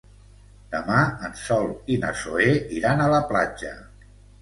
Demà 0.75 1.01
en 1.27 1.37
Sol 1.43 1.71
i 1.97 2.01
na 2.07 2.11
Zoè 2.25 2.51
iran 2.81 3.07
a 3.07 3.11
la 3.17 3.25
platja. 3.33 3.79